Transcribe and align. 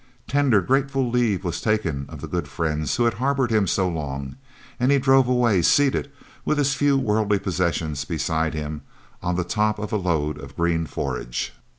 Tender, 0.27 0.61
grateful 0.61 1.07
leave 1.11 1.43
was 1.43 1.61
taken 1.61 2.07
of 2.09 2.21
the 2.21 2.27
good 2.27 2.47
friends 2.47 2.95
who 2.95 3.03
had 3.03 3.13
harboured 3.13 3.51
him 3.51 3.67
so 3.67 3.87
long, 3.87 4.35
and 4.79 4.91
he 4.91 4.97
drove 4.97 5.27
away, 5.27 5.61
seated, 5.61 6.11
with 6.43 6.57
his 6.57 6.73
few 6.73 6.97
worldly 6.97 7.37
possessions 7.37 8.03
beside 8.03 8.55
him, 8.55 8.81
on 9.21 9.35
the 9.35 9.43
top 9.43 9.77
of 9.77 9.93
a 9.93 9.97
load 9.97 10.39
of 10.39 10.55
green 10.57 10.87
forage. 10.87 11.53